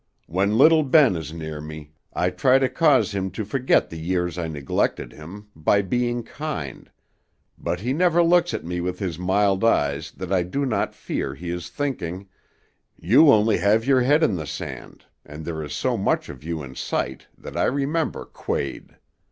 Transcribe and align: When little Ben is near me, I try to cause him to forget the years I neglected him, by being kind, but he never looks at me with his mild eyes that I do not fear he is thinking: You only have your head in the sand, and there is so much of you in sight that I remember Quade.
When 0.25 0.57
little 0.57 0.81
Ben 0.81 1.15
is 1.15 1.31
near 1.31 1.61
me, 1.61 1.91
I 2.11 2.31
try 2.31 2.57
to 2.57 2.67
cause 2.67 3.11
him 3.13 3.29
to 3.37 3.45
forget 3.45 3.91
the 3.91 3.99
years 3.99 4.35
I 4.35 4.47
neglected 4.47 5.11
him, 5.13 5.49
by 5.55 5.83
being 5.83 6.23
kind, 6.23 6.89
but 7.55 7.81
he 7.81 7.93
never 7.93 8.23
looks 8.23 8.51
at 8.51 8.65
me 8.65 8.81
with 8.81 8.97
his 8.97 9.19
mild 9.19 9.63
eyes 9.63 10.09
that 10.13 10.33
I 10.33 10.41
do 10.41 10.65
not 10.65 10.95
fear 10.95 11.35
he 11.35 11.51
is 11.51 11.69
thinking: 11.69 12.27
You 12.97 13.31
only 13.31 13.59
have 13.59 13.85
your 13.85 14.01
head 14.01 14.23
in 14.23 14.37
the 14.37 14.47
sand, 14.47 15.05
and 15.23 15.45
there 15.45 15.61
is 15.63 15.71
so 15.75 15.97
much 15.97 16.29
of 16.29 16.43
you 16.43 16.63
in 16.63 16.73
sight 16.73 17.27
that 17.37 17.55
I 17.55 17.65
remember 17.65 18.25
Quade. 18.25 18.97